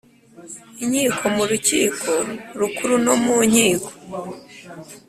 inkiko 0.83 1.25
mu 1.35 1.43
Rukiko 1.51 2.11
Rukuru 2.59 2.95
no 3.05 3.13
mu 3.23 3.37
Nkiko 3.49 3.91